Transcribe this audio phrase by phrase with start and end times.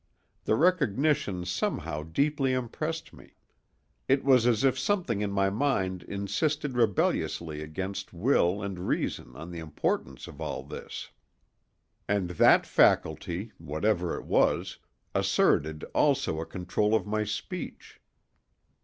[0.45, 3.35] The recognition somehow deeply impressed me;
[4.07, 9.51] it was as if something in my mind insisted rebelliously against will and reason on
[9.51, 11.11] the importance of all this.
[12.07, 14.79] And that faculty, whatever it was,
[15.13, 17.99] asserted also a control of my speech.